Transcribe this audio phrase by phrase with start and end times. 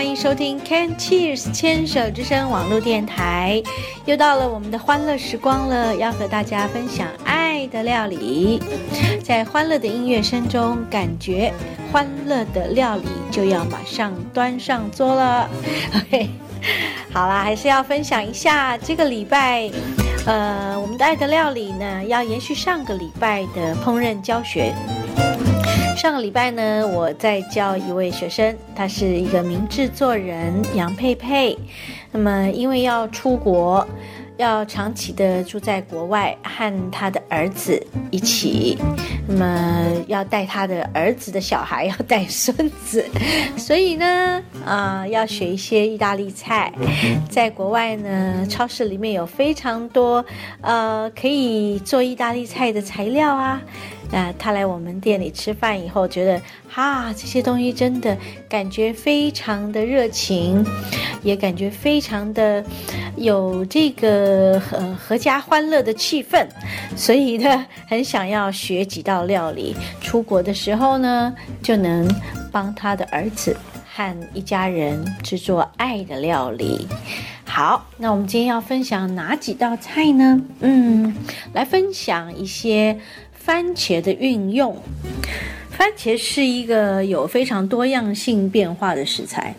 [0.00, 3.62] 欢迎收听 Can Cheers 牵手之声网络电台。
[4.06, 8.62] 又到了我们的欢乐时光了，要和大家分享爱的料理。
[9.22, 11.52] 在欢乐的音乐声中，感觉
[11.92, 15.46] 欢乐的料理就要马上端上桌了。
[15.94, 16.30] OK，
[17.12, 19.70] 好啦，还是要分享一下这个礼拜，
[20.24, 24.74] 呃，我们的爱的料理呢，要延续上个礼拜的烹饪教学。
[26.00, 31.54] 上个礼拜呢，我在教一位学生，他是一个名制作人杨佩佩。
[32.10, 33.86] 那么，因为要出国，
[34.38, 38.78] 要长期的住在国外，和他的儿子一起，
[39.28, 43.04] 那么要带他的儿子的小孩，要带孙子，
[43.58, 46.72] 所以呢，啊，要学一些意大利菜。
[47.28, 50.24] 在国外呢，超市里面有非常多，
[50.62, 53.60] 呃，可以做意大利菜的材料啊。
[54.12, 58.16] 啊，他来我们店里吃饭以后，觉得哈，这些东西真的
[58.48, 60.66] 感觉非常的热情，
[61.22, 62.64] 也感觉非常的
[63.14, 66.44] 有这个呃阖家欢乐的气氛，
[66.96, 71.32] 所以呢，很想要学几道料理，出国的时候呢，
[71.62, 72.12] 就能
[72.50, 73.56] 帮他的儿子
[73.94, 76.84] 和一家人制作爱的料理。
[77.44, 80.40] 好，那我们今天要分享哪几道菜呢？
[80.60, 81.14] 嗯，
[81.52, 82.98] 来分享一些。
[83.40, 84.76] 番茄的运用，
[85.76, 89.54] 番茄是一个有非常多样性变化的食材，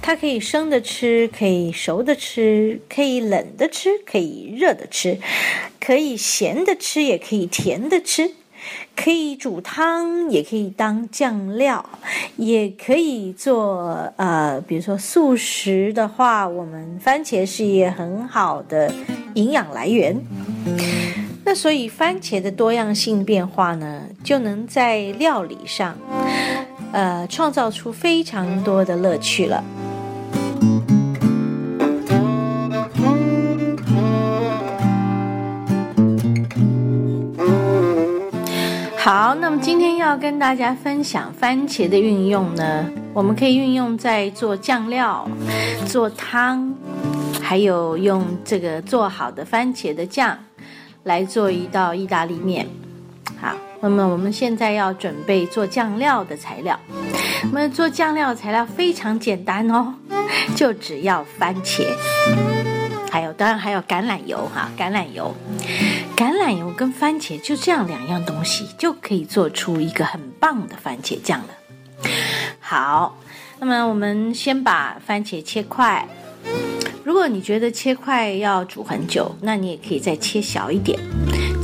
[0.00, 5.18] 它可以生的吃，可以熟的吃，可以冷的吃，可以热的吃，
[5.80, 8.30] 可以咸的吃，也可以甜的吃，
[8.94, 11.84] 可以煮汤，也可以当酱料，
[12.36, 18.94] 也可以做呃，比如说素食的话，我们番茄是一个很好的
[19.34, 20.16] 营养来源。
[21.52, 25.98] 那所以番茄的多样性变化呢，就能在料理上，
[26.92, 29.64] 呃，创造出非常多的乐趣了。
[38.96, 45.28] 好，那么今天要跟大家分享番茄的运用呢，我们可以运用在做酱料、
[45.88, 46.72] 做汤，
[47.42, 50.38] 还有用这个做好的番茄的酱。
[51.04, 52.66] 来做一道意大利面，
[53.40, 56.78] 好，那么我们现在要准备做酱料的材料。
[57.44, 59.94] 那么做酱料材料非常简单哦，
[60.54, 61.86] 就只要番茄，
[63.10, 65.34] 还有当然还有橄榄油哈，橄榄油，
[66.14, 71.48] 橄榄油跟番茄就这样两样东西就可以做出一个很棒的番茄酱了。
[72.60, 73.16] 好，
[73.58, 76.06] 那么我们先把番茄切块。
[77.02, 80.98] 如果你觉得切块要煮很久，那你也可以再切小一点，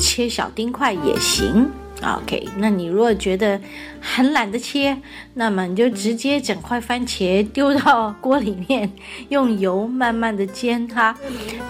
[0.00, 1.70] 切小丁块也行。
[2.02, 3.58] OK，那你如果觉得
[4.00, 4.96] 很懒得切，
[5.32, 8.90] 那么你就直接整块番茄丢到锅里面，
[9.30, 11.16] 用油慢慢的煎它，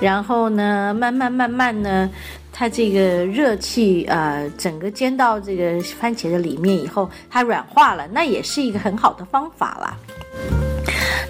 [0.00, 2.10] 然后呢，慢慢慢慢呢，
[2.52, 9.96] 它这个热气呃，整个煎到这个番茄的里面以后，它软化了，那也是一个很好的方法啦。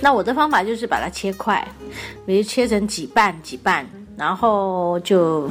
[0.01, 1.67] 那我的方法就是把它切块，
[2.25, 3.85] 比如切成几瓣几瓣，
[4.17, 5.51] 然后就，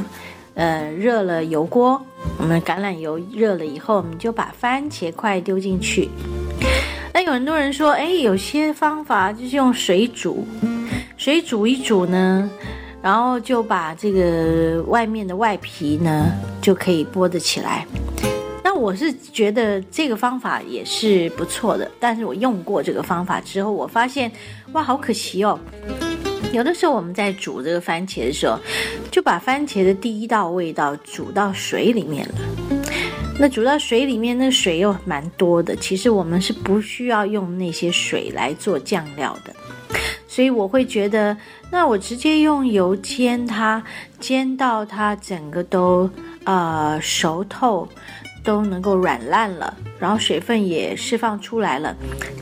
[0.54, 2.02] 呃，热了油锅，
[2.38, 6.10] 我们橄榄油热了以后，我们就把番茄块丢进去。
[7.14, 10.48] 那有很多人说，哎，有些方法就是用水煮，
[11.18, 12.50] 水煮一煮呢，
[13.02, 16.32] 然后就把这个外面的外皮呢
[16.62, 17.86] 就可以剥得起来。
[18.86, 24.32] 我是觉得这个方法也是不错的，但是我用过这个方法之后，我发现，
[24.74, 25.60] 哇，好可惜哦。
[26.54, 28.60] 有的时候我们在煮这个番茄的时候，
[29.10, 32.36] 就把番茄的第一道味道煮到水里面了。
[33.40, 35.76] 那煮到水里面，那水又蛮多的。
[35.78, 39.52] 其实我们是不需要用那些水来做酱料的，
[40.28, 41.36] 所以我会觉得，
[41.72, 43.84] 那我直接用油煎它，
[44.20, 46.08] 煎到它整个都
[46.44, 47.90] 呃熟透。
[48.46, 51.94] 都能够软烂了，然后水分也释放出来了。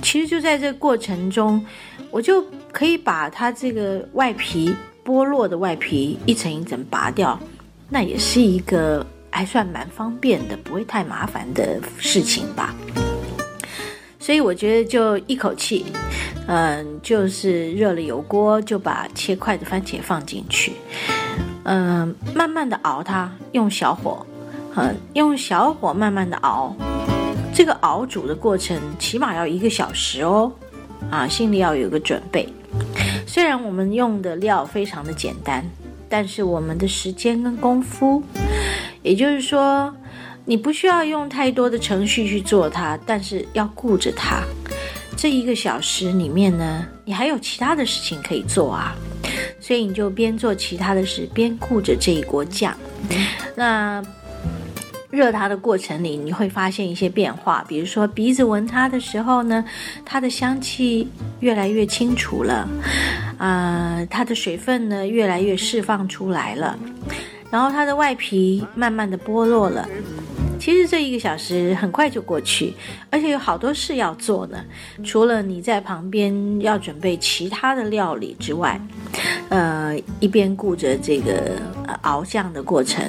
[0.02, 1.66] 其实就在这过程中，
[2.12, 7.40] 我就可以把它这个外皮剥落的外皮一层一层拔掉，
[7.90, 12.76] 那也是一个还算蛮方便的，不会太麻烦的事情吧。
[14.20, 15.86] 所以我觉得就一口气，
[16.48, 20.74] 嗯，就是热了油锅，就把切块的番茄放进去，
[21.64, 24.26] 嗯，慢慢的熬它，用小火。
[24.76, 26.76] 嗯，用小火慢慢的熬，
[27.54, 30.52] 这个熬煮的过程起码要一个小时哦，
[31.12, 32.48] 啊，心里要有个准备。
[33.28, 35.64] 虽然我们用的料非常的简单，
[36.10, 38.24] 但是我们的时间跟功夫，
[39.04, 39.94] 也就是说，
[40.44, 44.42] 你不需要用太多的程序去做它，但是要顾着它。
[45.16, 48.96] 这一个小时里面呢，你还有其他的事情可以做啊，
[49.60, 52.76] 所以你就边做其他的事，边顾着这一锅酱。
[53.56, 54.04] 那
[55.14, 59.64] 热它的过程里，你会发现一些变化，比如说鼻子闻它的时候呢，
[60.04, 61.08] 它的香气
[61.40, 62.68] 越来越清楚了，
[63.38, 66.76] 啊，它的水分呢越来越释放出来了，
[67.52, 69.88] 然后它的外皮慢慢的剥落了。
[70.60, 72.74] 其实这一个小时很快就过去，
[73.12, 74.64] 而且有好多事要做呢。
[75.04, 78.82] 除了你在旁边要准备其他的料理之外，
[79.50, 81.62] 呃，一边顾着这个
[82.02, 83.04] 熬酱的过程，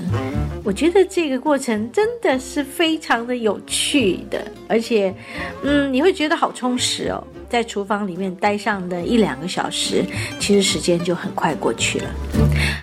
[0.62, 5.14] 我觉得这个过程真的是非常的有趣的，而且，
[5.62, 7.22] 嗯，你会觉得好充实哦。
[7.48, 10.04] 在厨房里面待上的一两个小时，
[10.40, 12.10] 其实时间就很快过去了。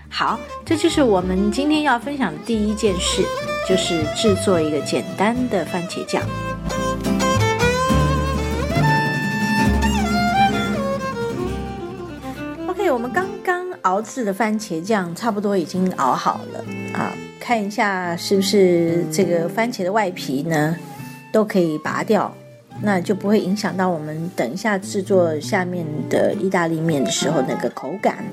[0.09, 3.23] 好，这就是我们今天要分享的第一件事。
[3.69, 6.21] 就是制作一个简单的番茄酱。
[13.91, 17.11] 熬制的番茄酱差不多已经熬好了啊，
[17.41, 20.77] 看一下是不是这个番茄的外皮呢
[21.33, 22.33] 都可以拔掉，
[22.81, 28.23] 那就不会影响到我们等一下制作下面的意大利面的时候那个口感。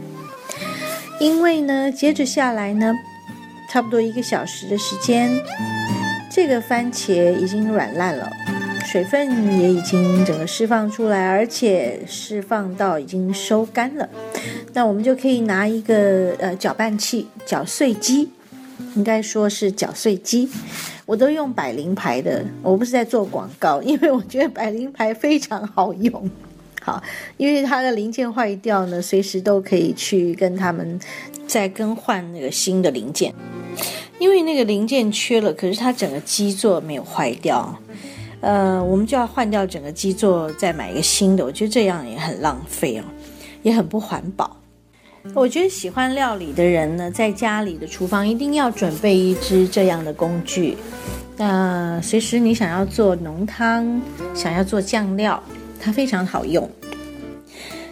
[1.18, 2.94] 因为呢，接着下来呢。
[3.70, 5.30] 差不多一个小时的时间，
[6.32, 8.32] 这个番茄已经软烂了，
[8.90, 14.08] 水分也已经整个释放出来，而且释放到已经收干了。
[14.72, 18.30] 那我们就可以拿一个呃搅拌器搅碎机，
[18.94, 20.48] 应该说是搅碎机。
[21.04, 26.30] 我都用百灵牌的，我不是在做广告，因为我觉得百灵牌非常好用。
[26.80, 27.02] 好，
[27.36, 30.98] 因为它的零件坏掉呢，随时都可以去跟他们
[31.46, 33.34] 再更换那个新的零件。
[34.18, 37.78] 因为那个零件缺了，可是它整个基座没有坏掉，
[38.40, 41.44] 呃，我们就要换掉整个基座，再买一个新的。
[41.44, 43.04] 我觉得这样也很浪费哦，
[43.62, 44.56] 也很不环保。
[45.34, 50.76] 我觉得喜欢料理的人呢，在家里的厨房一定要准备一支这样的工具，
[51.36, 54.00] 那随时你想要做浓汤，
[54.34, 55.42] 想要做酱料，
[55.80, 56.68] 它非常好用。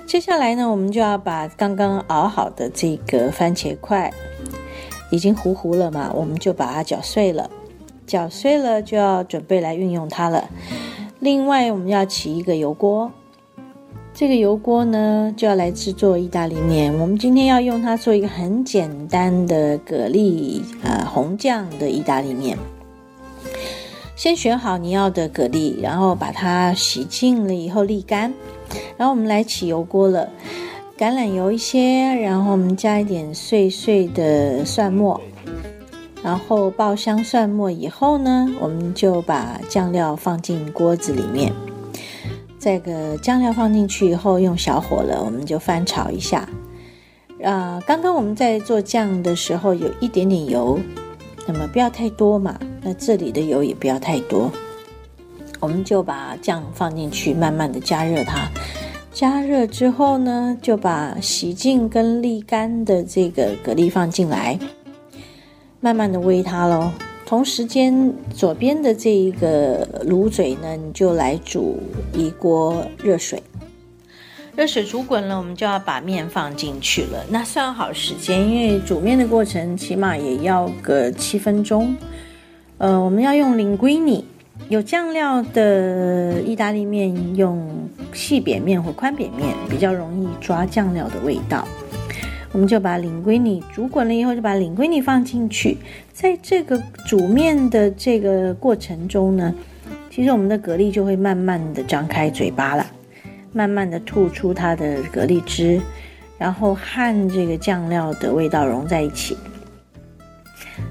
[0.06, 4.12] 接下来呢，我们就要把刚刚熬好的这个番茄块。
[5.12, 7.48] 已经糊糊了嘛，我们就把它搅碎了，
[8.06, 10.48] 搅碎了就要准备来运用它了。
[11.18, 13.10] 另外，我们要起一个油锅，
[14.14, 16.92] 这个油锅呢就要来制作意大利面。
[16.98, 22.56] 我们今天要用它做一个很简单的蛤蜊呃红酱的意大利面。
[24.14, 28.32] 先选好你要的蛤蜊，然后把它洗净了以后沥干，
[28.96, 30.28] 然后我们来起油锅了。
[30.98, 35.20] 橄榄油一些，然后我们加一点碎碎的蒜末，
[36.26, 41.52] 然后爆香蒜末以后呢，我们就把酱料放进锅子里面。
[42.58, 46.48] 这个酱料放进去以后，用小火了，我们就翻炒一下。
[47.44, 50.80] 啊，刚刚我们在做酱的时候有一点点油，
[51.46, 52.58] 那么不要太多嘛。
[52.82, 54.50] 那这里的油也不要太多，
[55.60, 58.48] 我们就把酱放进去，慢慢的加热它。
[59.12, 64.58] 加热之后呢，就把洗净跟沥干的这个蛤蜊放进来，
[65.86, 66.90] 慢慢的煨它喽。
[67.24, 71.78] 同时间，左边的这一个炉嘴呢，你就来煮
[72.12, 73.40] 一锅热水。
[74.56, 77.24] 热水煮滚了，我们就要把面放进去了。
[77.28, 81.94] 那算好时间，因为煮面的过程起码也要个七分钟。
[82.78, 84.24] 呃，我们要用 linguini。
[84.68, 91.64] 有酱料的意大利面用细扁面或宽扁面比较容易抓酱料的味道。
[92.52, 95.76] 我们就把领龟泥煮滚了以后，就把领龟泥放进去。
[96.12, 99.54] 在这个煮面的这个过程中呢，
[100.10, 102.86] 其实我们的蛤蜊就会慢慢的张开嘴巴了，
[103.52, 105.80] 慢慢的吐出它的蛤蜊汁，
[106.38, 109.36] 然后和这个酱料的味道融在一起。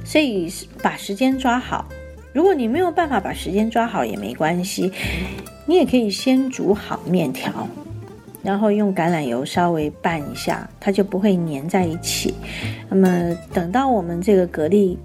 [0.04, 1.88] 所以把时间抓好。
[2.34, 4.92] 如果你没有办法把时间抓好也没关系，
[5.66, 7.68] 你也可以先煮好面条，
[8.46, 12.36] 然后用橄榄油稍微拌一下，它就不会粘在一起。
[12.88, 14.96] 那么等到我们这个蛤蜊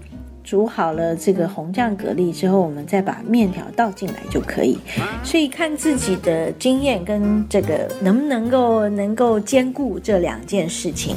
[0.43, 4.77] 煮好了，这个红酱蛤蜊之后，我们再把面条倒进来就可以。
[5.23, 11.15] 所以看自己的经验跟这个能不能够能够兼顾这两件事情。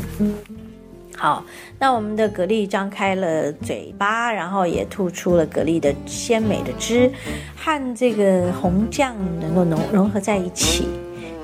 [1.17, 1.45] 好，
[1.79, 7.11] 那我们的蛤蜊张开了嘴巴，然后也吐出了蛤蜊的鲜美的汁，
[7.55, 10.89] 和这个红酱能够融融合在一起。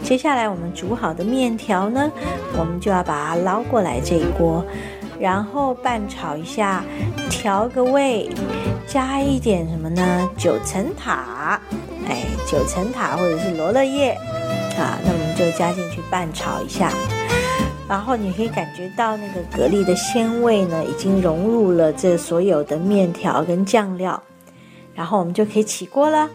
[0.03, 2.11] 接下来我们煮好的面条呢，
[2.59, 4.65] 我们就要把它捞过来这一锅，
[5.21, 6.83] 然后拌炒一下，
[7.29, 8.29] 调个味，
[8.89, 10.29] 加一点什么呢？
[10.37, 11.61] 九层塔，
[12.09, 14.11] 哎，九层塔或者是罗勒叶，
[14.77, 16.93] 啊，那我们就加进去拌炒一下，
[17.89, 24.21] 然后你可以感觉到那个蛤蜊的鲜味呢，已经融入了这所有的面条跟酱料，
[24.93, 26.29] 然后我们就可以起锅了。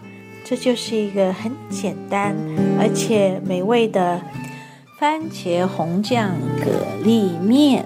[0.48, 2.32] 这就是一个很简单
[2.78, 4.22] 而且美味的
[4.96, 6.70] 番茄红酱蛤
[7.02, 7.84] 蜊面。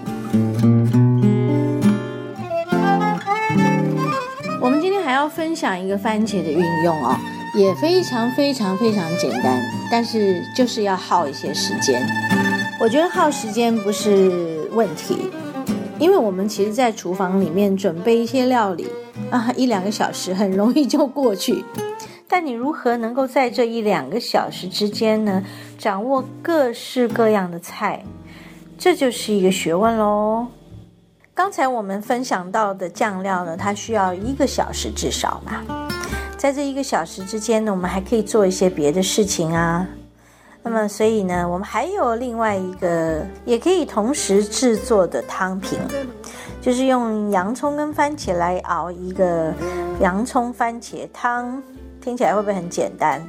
[4.61, 7.17] 我们今天还要分享一个番茄的运用哦，
[7.57, 12.07] 也非常非常非常简单，但是就是要耗一些时间。
[12.79, 15.17] 我觉得耗时间不是问题，
[15.97, 18.87] 因为我们其实，在厨房里面准备一些料理
[19.31, 21.65] 啊，一两个小时很容易就过去。
[22.33, 25.43] 但你如何能够在这一两个小时之间呢，
[25.77, 28.05] 掌握各式各样的菜，
[28.77, 30.47] 这就是一个学问喽。
[31.33, 35.89] 刚才我们分享到的酱料呢，它需要一个小时至少嘛，
[36.37, 39.85] 在这一个小时之间呢，我们还可以做一些别的事情啊。
[40.63, 45.77] 那么，所以呢，我们还有另外一个也可以同时制作的汤品，
[46.61, 49.53] 就是用洋葱跟番茄来熬一个
[49.99, 51.61] 洋葱番茄汤。
[52.01, 53.21] 听起来会不会很简单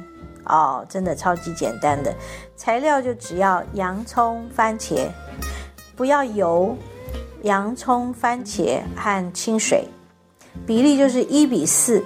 [0.45, 0.85] 哦？
[0.89, 2.13] 真的超级简单的，
[2.55, 5.07] 材料就只要洋葱、番茄，
[5.95, 6.75] 不要油，
[7.43, 9.87] 洋葱、番茄和清水，
[10.65, 12.03] 比例就是一比四，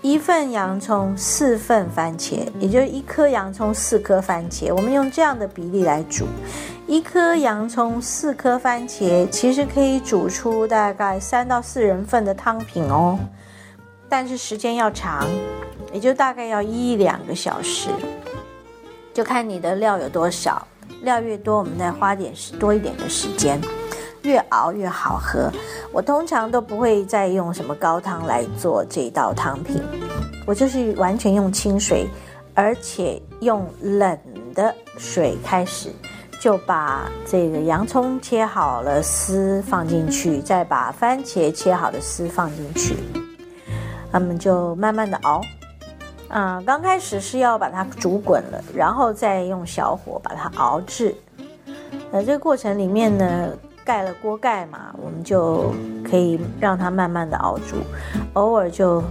[0.00, 4.74] 一份洋葱四份番茄，也就是一颗洋葱四颗番茄。
[4.74, 6.26] 我们用这样的比例来煮，
[6.86, 13.18] 一颗洋葱四颗番茄，其实可以煮出大概三到四人份的汤品哦。
[14.16, 15.28] 但是时间要长，
[15.92, 17.88] 也就大概要一两个小时，
[19.12, 20.64] 就看你的料有多少。
[21.02, 23.60] 料越多，我们再花点多一点的时间，
[24.22, 25.50] 越熬越好喝。
[25.92, 29.82] 我通常都不会再用什么高汤来做这道汤品，
[30.46, 32.06] 我就是完全用清水，
[32.54, 34.16] 而且用冷
[34.54, 35.90] 的水开始，
[36.40, 42.94] 就把这个洋葱切好了丝放进去，再把番茄切好的丝放进去。
[44.14, 45.40] 那么就慢慢的熬，
[46.28, 51.12] 啊，刚开始是要把它煮滚了，然后再用小火把它熬制。
[52.12, 53.50] 那这个过程里面呢，
[53.84, 55.74] 盖了锅盖嘛，我们就
[56.08, 57.78] 可以让它慢慢的熬煮，
[58.34, 59.02] 偶尔就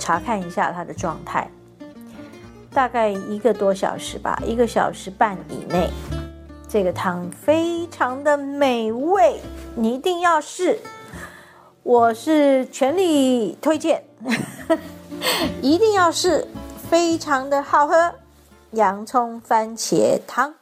[0.00, 1.48] 查看一下它的状态。
[2.72, 5.88] 大概一个多小时吧，一个小时半以内，
[6.66, 9.40] 这个汤非常的美味，
[9.76, 10.76] 你一定要试。
[11.82, 14.04] 我是全力推荐，
[15.62, 16.46] 一定要试，
[16.90, 18.14] 非常的好喝，
[18.72, 20.54] 洋葱番茄汤。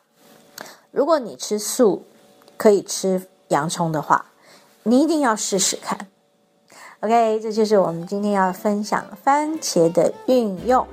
[0.90, 2.04] 如果你吃素，
[2.56, 4.26] 可以吃洋葱的话，
[4.84, 6.06] 你一定要试试看。
[7.00, 10.86] OK，这就是我们今天要分享番茄的运用。